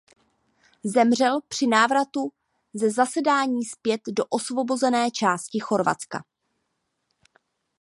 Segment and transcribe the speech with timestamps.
[0.85, 2.31] Zemřel při návratu
[2.73, 6.23] ze zasedání zpět do osvobozené části Chorvatska.